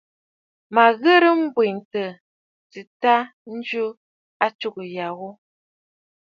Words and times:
Mə 0.73 0.83
ghɨ̀rə̀ 1.01 1.35
m̀bwitə 1.41 2.03
aa 2.09 2.17
tɨta 2.71 3.15
njɨ 3.57 3.85
atsugə 4.45 4.83
ya 4.95 5.07
ghu. 5.17 5.29